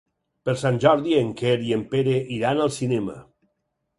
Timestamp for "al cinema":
2.65-3.21